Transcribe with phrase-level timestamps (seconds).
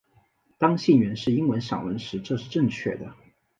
[0.57, 3.13] 当信源是英文散文时这是正确的。